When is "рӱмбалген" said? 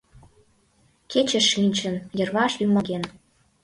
2.59-3.03